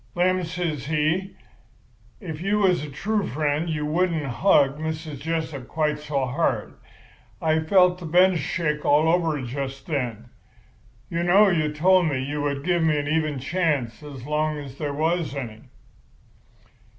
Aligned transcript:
"'Lem,' 0.15 0.43
says 0.45 0.87
he, 0.87 1.35
'if 2.19 2.41
you 2.41 2.57
was 2.57 2.83
a 2.83 2.89
true 2.89 3.23
friend 3.27 3.69
you 3.69 3.85
wouldn't 3.85 4.25
hug 4.25 4.79
Mrs. 4.79 5.19
Jessup 5.19 5.67
quite 5.67 5.99
so 5.99 6.25
hard. 6.25 6.73
I 7.39 7.59
felt 7.59 7.99
the 7.99 8.07
bench 8.07 8.39
shake 8.39 8.83
all 8.83 9.07
over 9.07 9.39
just 9.43 9.85
then. 9.85 10.29
You 11.11 11.21
know 11.21 11.49
you 11.49 11.71
told 11.71 12.07
me 12.07 12.17
you 12.19 12.41
would 12.41 12.63
give 12.63 12.81
me 12.81 12.97
an 12.97 13.07
even 13.07 13.37
chance 13.37 14.01
as 14.01 14.25
long 14.25 14.57
as 14.57 14.79
there 14.79 14.91
was 14.91 15.35
any. 15.35 15.65